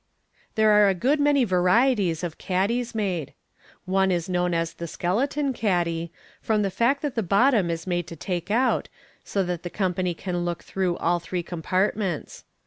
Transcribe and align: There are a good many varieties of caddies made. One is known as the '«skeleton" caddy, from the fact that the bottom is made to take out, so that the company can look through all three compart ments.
There 0.55 0.71
are 0.71 0.89
a 0.89 0.95
good 0.95 1.19
many 1.19 1.43
varieties 1.43 2.23
of 2.23 2.39
caddies 2.39 2.95
made. 2.95 3.35
One 3.85 4.09
is 4.09 4.27
known 4.27 4.51
as 4.55 4.73
the 4.73 4.87
'«skeleton" 4.87 5.53
caddy, 5.53 6.11
from 6.41 6.63
the 6.63 6.71
fact 6.71 7.03
that 7.03 7.13
the 7.13 7.21
bottom 7.21 7.69
is 7.69 7.85
made 7.85 8.07
to 8.07 8.15
take 8.15 8.49
out, 8.49 8.89
so 9.23 9.43
that 9.43 9.61
the 9.61 9.69
company 9.69 10.15
can 10.15 10.43
look 10.43 10.63
through 10.63 10.97
all 10.97 11.19
three 11.19 11.43
compart 11.43 11.95
ments. 11.95 12.45